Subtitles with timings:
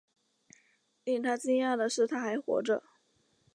[1.03, 2.81] 令他讶异的是她还活着